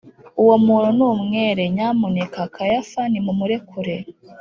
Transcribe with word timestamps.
uwo 0.41 0.55
muntu 0.65 0.89
ni 0.97 1.03
umwere; 1.11 1.63
nyamuneka 1.75 2.41
kayafa 2.55 3.01
nimumurekure! 3.11 3.95